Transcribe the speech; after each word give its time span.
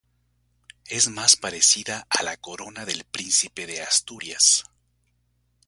Es 0.87 1.09
más 1.09 1.35
parecida 1.35 2.07
a 2.09 2.23
la 2.23 2.35
corona 2.35 2.85
del 2.85 3.03
príncipe 3.03 3.67
de 3.67 3.83
Asturias. 3.83 4.63